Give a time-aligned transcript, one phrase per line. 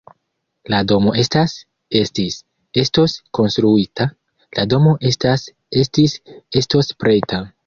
[0.73, 1.51] La domo estas,
[1.99, 2.37] estis,
[2.85, 4.09] estos konstruita:
[4.61, 5.45] la domo estas,
[5.85, 6.19] estis,
[6.65, 7.45] estos preta.